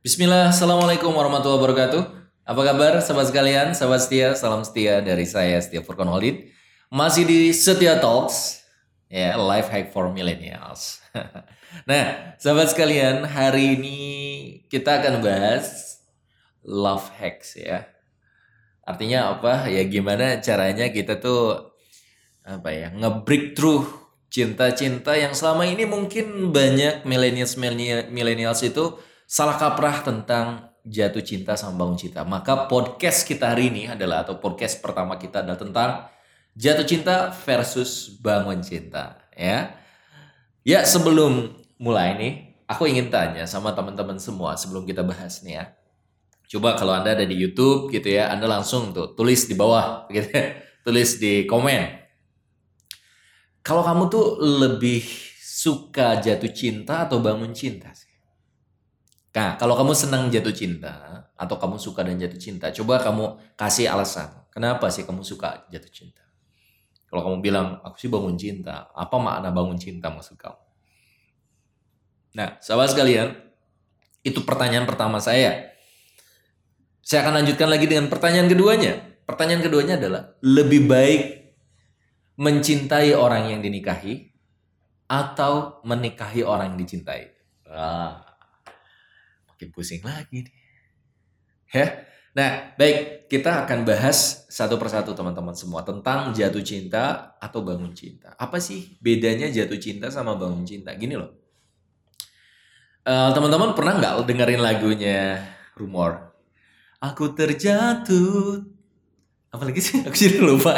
[0.00, 2.02] Bismillah, Assalamualaikum warahmatullahi wabarakatuh.
[2.48, 6.48] Apa kabar sahabat sekalian, sahabat setia, salam setia dari saya Setia Furkon Holid.
[6.88, 8.64] Masih di Setia Talks,
[9.12, 11.04] ya life hack for millennials.
[11.90, 13.98] nah, sahabat sekalian, hari ini
[14.72, 16.00] kita akan bahas
[16.64, 17.84] love hacks ya.
[18.88, 19.68] Artinya apa?
[19.68, 21.76] Ya gimana caranya kita tuh
[22.40, 23.84] apa ya nge-breakthrough
[24.32, 27.60] cinta-cinta yang selama ini mungkin banyak millennials
[28.08, 28.96] millennials itu
[29.30, 32.26] salah kaprah tentang jatuh cinta sama bangun cinta.
[32.26, 35.90] Maka podcast kita hari ini adalah atau podcast pertama kita adalah tentang
[36.58, 39.78] jatuh cinta versus bangun cinta, ya.
[40.66, 42.32] Ya, sebelum mulai nih,
[42.66, 45.64] aku ingin tanya sama teman-teman semua sebelum kita bahas nih ya.
[46.50, 50.26] Coba kalau Anda ada di YouTube gitu ya, Anda langsung tuh tulis di bawah gitu
[50.26, 50.58] ya.
[50.80, 52.02] Tulis di komen.
[53.60, 55.04] Kalau kamu tuh lebih
[55.38, 58.09] suka jatuh cinta atau bangun cinta sih?
[59.30, 63.86] Nah, kalau kamu senang jatuh cinta atau kamu suka dan jatuh cinta, coba kamu kasih
[63.86, 64.26] alasan.
[64.50, 66.26] Kenapa sih kamu suka jatuh cinta?
[67.06, 68.90] Kalau kamu bilang, aku sih bangun cinta.
[68.90, 70.58] Apa makna bangun cinta maksud kamu?
[72.38, 73.34] Nah, sahabat sekalian,
[74.22, 75.74] itu pertanyaan pertama saya.
[77.02, 78.92] Saya akan lanjutkan lagi dengan pertanyaan keduanya.
[79.26, 81.22] Pertanyaan keduanya adalah, lebih baik
[82.38, 84.30] mencintai orang yang dinikahi
[85.10, 87.30] atau menikahi orang yang dicintai?
[87.66, 88.29] Ah,
[89.60, 90.54] makin pusing lagi nih.
[91.68, 91.86] Ya.
[92.32, 98.32] Nah, baik, kita akan bahas satu persatu teman-teman semua tentang jatuh cinta atau bangun cinta.
[98.40, 100.96] Apa sih bedanya jatuh cinta sama bangun cinta?
[100.96, 101.36] Gini loh.
[103.04, 105.20] Uh, teman-teman pernah nggak dengerin lagunya
[105.76, 106.32] Rumor?
[107.04, 108.64] Aku terjatuh.
[109.52, 110.00] Apa lagi sih?
[110.08, 110.72] Aku jadi lupa.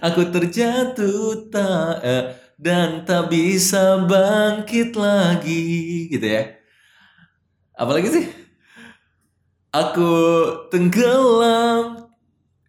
[0.00, 2.24] Aku terjatuh tak uh,
[2.56, 6.61] dan tak bisa bangkit lagi, gitu ya
[7.82, 8.26] apalagi sih?
[9.74, 10.14] Aku
[10.70, 12.06] tenggelam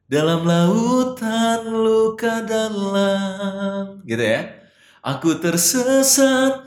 [0.09, 4.01] dalam lautan luka dalam.
[4.09, 4.49] Gitu ya?
[5.05, 6.65] Aku tersesat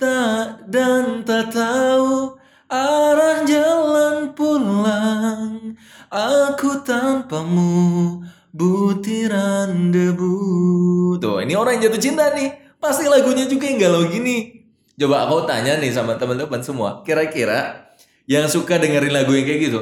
[0.00, 2.40] tak dan tak tahu
[2.72, 5.76] arah jalan pulang.
[6.08, 8.22] Aku tanpamu
[8.54, 11.18] butiran debu.
[11.20, 12.78] Tuh ini orang yang jatuh cinta nih.
[12.78, 14.63] Pasti lagunya juga yang galau gini
[14.94, 17.90] Coba aku tanya nih sama teman-teman semua, kira-kira
[18.30, 19.80] yang suka dengerin lagu yang kayak gitu,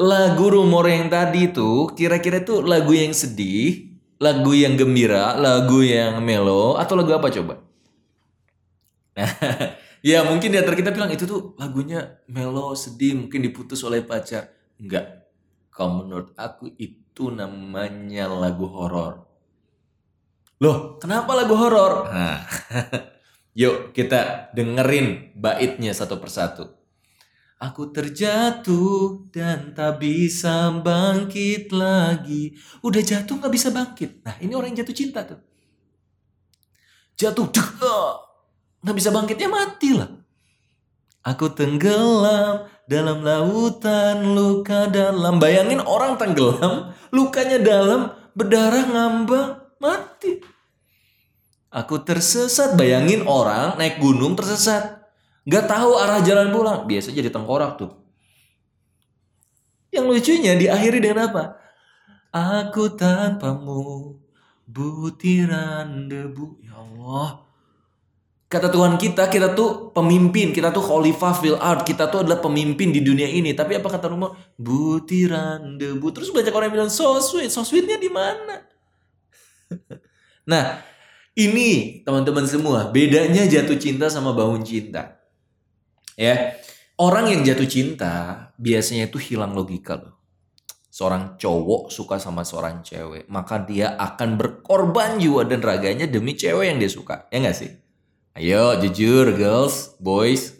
[0.00, 6.24] lagu rumor yang tadi tuh kira-kira tuh lagu yang sedih, lagu yang gembira, lagu yang
[6.24, 7.60] melo, atau lagu apa coba?
[9.14, 9.30] Nah,
[10.10, 14.48] ya mungkin di antara kita bilang itu tuh lagunya melo, sedih, mungkin diputus oleh pacar.
[14.80, 15.28] Enggak.
[15.68, 19.28] Kalau menurut aku itu namanya lagu horor.
[20.62, 22.08] Loh, kenapa lagu horor?
[22.08, 22.40] Nah,
[23.54, 26.74] Yuk kita dengerin baitnya satu persatu.
[27.62, 32.58] Aku terjatuh dan tak bisa bangkit lagi.
[32.82, 34.26] Udah jatuh gak bisa bangkit.
[34.26, 35.40] Nah ini orang yang jatuh cinta tuh.
[37.14, 37.46] Jatuh,
[38.82, 40.10] gak bisa bangkitnya mati lah.
[41.24, 45.40] Aku tenggelam dalam lautan luka dalam.
[45.40, 49.50] Bayangin orang tenggelam, lukanya dalam, berdarah ngambang,
[49.80, 50.44] mati.
[51.74, 52.78] Aku tersesat.
[52.78, 55.02] Bayangin orang naik gunung tersesat.
[55.42, 56.86] Gak tahu arah jalan pulang.
[56.86, 57.90] Biasa jadi tengkorak tuh.
[59.90, 61.58] Yang lucunya diakhiri dengan apa?
[62.30, 64.18] Aku tanpamu
[64.66, 66.62] butiran debu.
[66.62, 67.42] Ya Allah.
[68.50, 72.94] Kata Tuhan kita, kita tuh pemimpin, kita tuh khalifah fil art, kita tuh adalah pemimpin
[72.94, 73.50] di dunia ini.
[73.50, 74.30] Tapi apa kata rumah?
[74.54, 76.06] Butiran debu.
[76.14, 78.62] Terus banyak orang yang bilang so sweet, so sweetnya di mana?
[80.50, 80.93] nah,
[81.34, 85.18] ini teman-teman semua, bedanya jatuh cinta sama bangun cinta.
[86.14, 86.54] Ya,
[86.94, 90.14] orang yang jatuh cinta biasanya itu hilang logika loh.
[90.94, 96.70] Seorang cowok suka sama seorang cewek, maka dia akan berkorban jiwa dan raganya demi cewek
[96.70, 97.26] yang dia suka.
[97.34, 97.70] Ya nggak sih?
[98.38, 100.54] Ayo jujur girls, boys.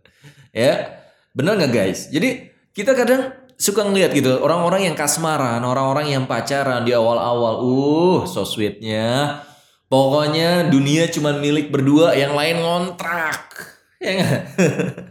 [0.54, 0.94] ya,
[1.34, 2.06] bener nggak guys?
[2.06, 8.18] Jadi kita kadang suka ngeliat gitu orang-orang yang kasmaran, orang-orang yang pacaran di awal-awal, uh,
[8.30, 9.42] so sweetnya
[9.90, 13.58] Pokoknya dunia cuma milik berdua, yang lain ngontrak.
[13.98, 14.42] Ya gak?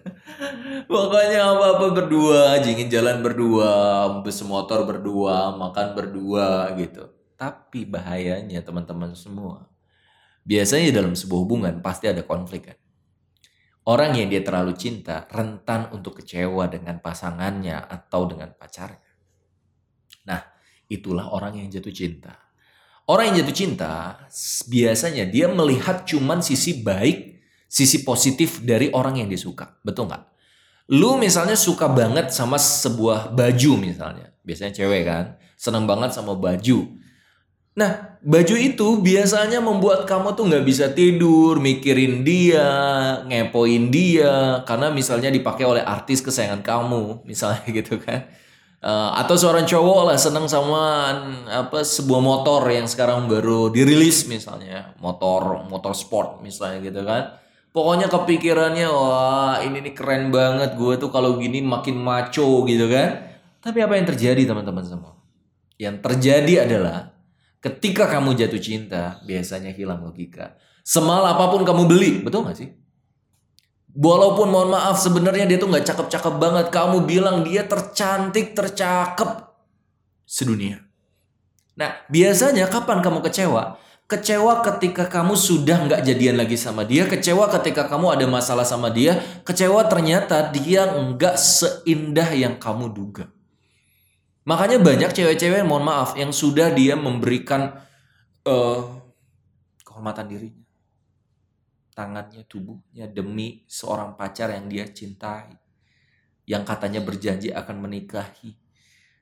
[0.89, 3.71] Pokoknya apa-apa berdua, jingin jalan berdua,
[4.23, 7.11] bus motor berdua, makan berdua gitu.
[7.35, 9.67] Tapi bahayanya teman-teman semua.
[10.47, 12.79] Biasanya dalam sebuah hubungan pasti ada konflik kan.
[13.83, 19.11] Orang yang dia terlalu cinta rentan untuk kecewa dengan pasangannya atau dengan pacarnya.
[20.23, 20.41] Nah,
[20.87, 22.48] itulah orang yang jatuh cinta.
[23.09, 24.21] Orang yang jatuh cinta
[24.69, 29.81] biasanya dia melihat cuman sisi baik, sisi positif dari orang yang dia suka.
[29.81, 30.29] Betul nggak?
[30.93, 34.29] Lu misalnya suka banget sama sebuah baju misalnya.
[34.45, 35.41] Biasanya cewek kan.
[35.57, 36.85] Seneng banget sama baju.
[37.77, 42.67] Nah, baju itu biasanya membuat kamu tuh nggak bisa tidur, mikirin dia,
[43.25, 48.29] ngepoin dia, karena misalnya dipakai oleh artis kesayangan kamu, misalnya gitu kan.
[48.79, 51.11] Uh, atau seorang cowok lah seneng sama
[51.51, 54.95] apa sebuah motor yang sekarang baru dirilis misalnya.
[55.03, 57.35] Motor motor sport misalnya gitu kan.
[57.75, 60.79] Pokoknya kepikirannya wah ini nih keren banget.
[60.79, 63.35] Gue tuh kalau gini makin maco gitu kan.
[63.59, 65.13] Tapi apa yang terjadi teman-teman semua?
[65.75, 67.11] Yang terjadi adalah
[67.59, 70.55] ketika kamu jatuh cinta biasanya hilang logika.
[70.87, 72.71] Semal apa pun kamu beli betul gak sih
[73.89, 76.65] Walaupun mohon maaf sebenarnya dia tuh nggak cakep-cakep banget.
[76.69, 79.49] Kamu bilang dia tercantik, tercakep
[80.29, 80.85] sedunia.
[81.73, 83.81] Nah biasanya kapan kamu kecewa?
[84.09, 87.09] Kecewa ketika kamu sudah nggak jadian lagi sama dia.
[87.09, 89.17] Kecewa ketika kamu ada masalah sama dia.
[89.41, 93.29] Kecewa ternyata dia nggak seindah yang kamu duga.
[94.45, 97.85] Makanya banyak cewek-cewek mohon maaf yang sudah dia memberikan
[98.49, 98.81] uh,
[99.85, 100.68] kehormatan dirinya
[101.99, 105.51] tangannya, tubuhnya demi seorang pacar yang dia cintai.
[106.47, 108.55] Yang katanya berjanji akan menikahi.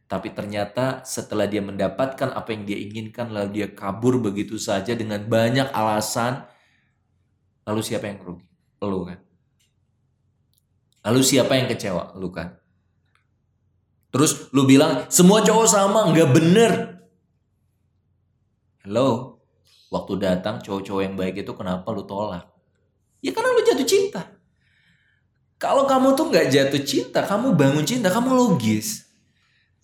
[0.06, 5.26] Tapi ternyata setelah dia mendapatkan apa yang dia inginkan, lalu dia kabur begitu saja dengan
[5.26, 6.46] banyak alasan.
[7.66, 8.48] Lalu siapa yang rugi?
[8.86, 9.20] Lu kan?
[11.02, 12.14] Lalu siapa yang kecewa?
[12.16, 12.56] Lu kan?
[14.14, 16.72] Terus lu bilang, semua cowok sama, nggak bener.
[18.86, 19.42] Hello?
[19.92, 22.57] Waktu datang cowok-cowok yang baik itu kenapa lu tolak?
[23.22, 24.22] Ya karena lu jatuh cinta.
[25.58, 29.10] Kalau kamu tuh nggak jatuh cinta, kamu bangun cinta, kamu logis.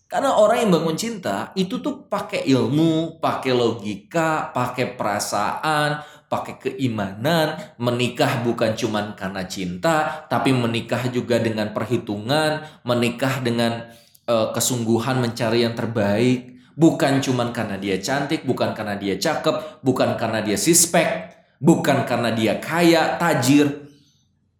[0.06, 7.58] Karena orang yang bangun cinta itu tuh pakai ilmu, pakai logika, pakai perasaan, pakai keimanan.
[7.82, 13.90] Menikah bukan cuma karena cinta, tapi menikah juga dengan perhitungan, menikah dengan
[14.30, 16.54] uh, kesungguhan mencari yang terbaik.
[16.78, 21.34] Bukan cuma karena dia cantik, bukan karena dia cakep, bukan karena dia sispek,
[21.64, 23.88] Bukan karena dia kaya, tajir,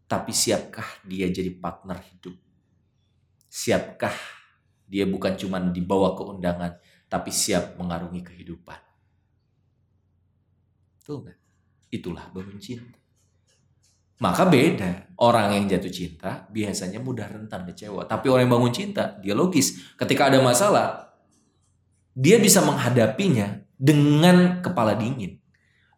[0.08, 2.32] tapi siapkah dia jadi partner hidup?
[3.52, 4.16] Siapkah
[4.88, 6.80] dia bukan cuma dibawa ke undangan,
[7.12, 8.80] tapi siap mengarungi kehidupan?
[11.04, 11.36] Tuh kan?
[11.92, 12.96] Itulah bangun cinta.
[14.24, 15.12] Maka beda.
[15.20, 18.08] Orang yang jatuh cinta biasanya mudah rentan kecewa.
[18.08, 19.92] Tapi orang yang bangun cinta, dia logis.
[20.00, 21.12] Ketika ada masalah,
[22.16, 25.43] dia bisa menghadapinya dengan kepala dingin.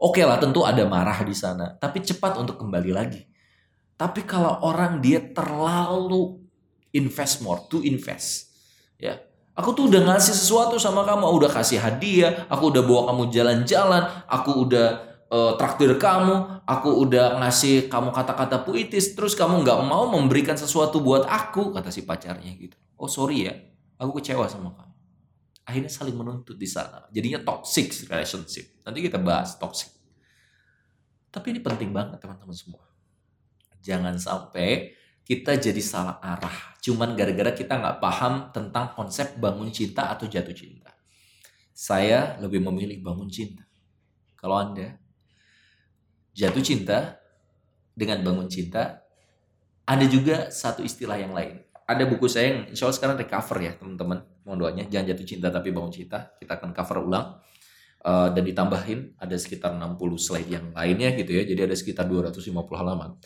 [0.05, 3.25] Oke lah tentu ada marah di sana, tapi cepat untuk kembali lagi.
[3.97, 6.45] Tapi kalau orang dia terlalu
[6.93, 8.53] invest more, to invest.
[9.01, 9.17] Ya,
[9.57, 14.03] aku tuh udah ngasih sesuatu sama kamu, udah kasih hadiah, aku udah bawa kamu jalan-jalan,
[14.29, 14.87] aku udah
[15.33, 21.01] uh, traktir kamu, aku udah ngasih kamu kata-kata puitis, terus kamu nggak mau memberikan sesuatu
[21.01, 22.77] buat aku, kata si pacarnya gitu.
[23.01, 23.57] Oh sorry ya,
[23.97, 24.95] aku kecewa sama kamu
[25.65, 27.09] akhirnya saling menuntut di sana.
[27.09, 28.85] Jadinya toxic relationship.
[28.85, 29.94] Nanti kita bahas toxic.
[31.35, 32.87] Tapi ini penting banget teman-teman semua.
[33.83, 34.95] Jangan sampai
[35.27, 36.79] kita jadi salah arah.
[36.79, 40.95] Cuman gara-gara kita nggak paham tentang konsep bangun cinta atau jatuh cinta.
[41.75, 43.67] Saya lebih memilih bangun cinta.
[44.39, 44.95] Kalau Anda
[46.31, 47.19] jatuh cinta
[47.91, 49.03] dengan bangun cinta,
[49.83, 51.59] ada juga satu istilah yang lain.
[51.83, 54.23] Ada buku saya yang insya Allah sekarang recover ya teman-teman.
[54.47, 56.31] Mohon doanya, jangan jatuh cinta tapi bangun cinta.
[56.39, 57.43] Kita akan cover ulang
[58.05, 61.43] uh, dan ditambahin ada sekitar 60 slide yang lainnya gitu ya.
[61.43, 63.17] Jadi ada sekitar 250 halaman.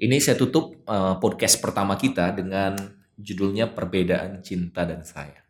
[0.00, 2.74] Ini saya tutup uh, podcast pertama kita dengan
[3.14, 5.44] judulnya Perbedaan Cinta dan Saya.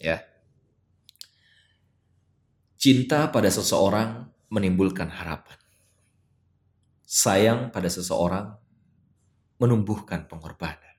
[0.00, 0.22] Ya.
[2.80, 5.58] Cinta pada seseorang menimbulkan harapan.
[7.04, 8.56] Sayang pada seseorang
[9.60, 10.96] menumbuhkan pengorbanan.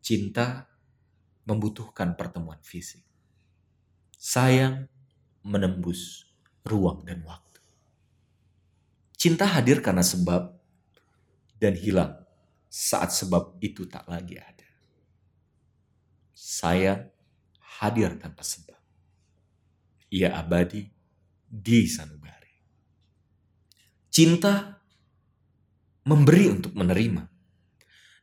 [0.00, 0.66] Cinta
[1.44, 3.09] membutuhkan pertemuan fisik
[4.20, 4.84] sayang
[5.48, 6.28] menembus
[6.60, 7.60] ruang dan waktu.
[9.16, 10.52] Cinta hadir karena sebab
[11.56, 12.20] dan hilang
[12.68, 14.68] saat sebab itu tak lagi ada.
[16.36, 17.08] Sayang
[17.80, 18.76] hadir tanpa sebab.
[20.12, 20.84] Ia abadi
[21.48, 22.52] di sanubari.
[24.12, 24.76] Cinta
[26.04, 27.24] memberi untuk menerima.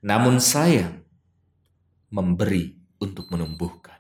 [0.06, 1.02] Namun sayang
[2.14, 3.97] memberi untuk menumbuhkan.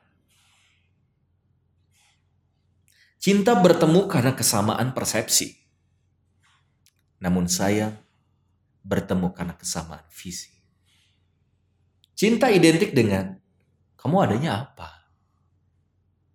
[3.18, 5.58] Cinta bertemu karena kesamaan persepsi.
[7.18, 7.98] Namun sayang
[8.86, 10.54] bertemu karena kesamaan visi.
[12.18, 13.38] Cinta identik dengan
[13.98, 15.10] kamu adanya apa?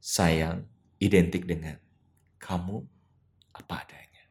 [0.03, 0.67] Sayang
[0.99, 1.79] identik dengan
[2.43, 2.83] kamu
[3.55, 4.25] apa adanya.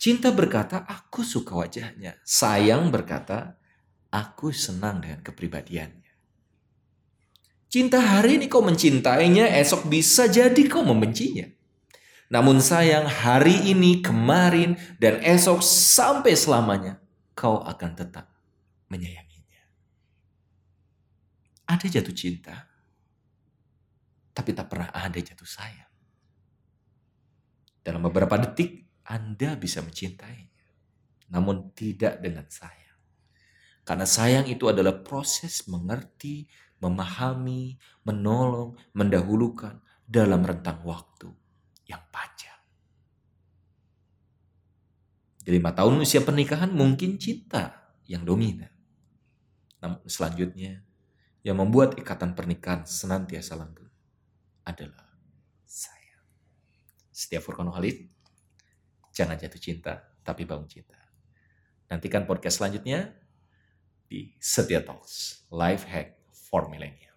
[0.00, 2.16] Cinta berkata, aku suka wajahnya.
[2.24, 3.60] Sayang berkata,
[4.08, 5.99] aku senang dengan kepribadiannya.
[7.70, 11.46] Cinta hari ini kau mencintainya, esok bisa jadi kau membencinya.
[12.34, 16.98] Namun sayang hari ini, kemarin, dan esok sampai selamanya,
[17.38, 18.26] kau akan tetap
[18.90, 19.62] menyayanginya.
[21.70, 22.66] Ada jatuh cinta,
[24.34, 25.90] tapi tak pernah ada jatuh sayang.
[27.86, 30.66] Dalam beberapa detik, anda bisa mencintainya,
[31.30, 32.98] namun tidak dengan sayang.
[33.86, 36.50] Karena sayang itu adalah proses mengerti,
[36.80, 41.30] memahami, menolong, mendahulukan dalam rentang waktu
[41.86, 42.58] yang panjang.
[45.40, 48.72] Di lima tahun usia pernikahan mungkin cinta yang dominan.
[49.80, 50.84] Namun selanjutnya,
[51.40, 53.88] yang membuat ikatan pernikahan senantiasa langgeng
[54.66, 55.08] adalah
[55.64, 56.24] sayang.
[57.08, 58.10] Setiap Furkono Halid,
[59.10, 60.96] Jangan jatuh cinta, tapi bangun cinta.
[61.90, 63.10] Nantikan podcast selanjutnya
[64.06, 66.19] di Setia Talks, Life Hack
[66.50, 67.09] for Millennials.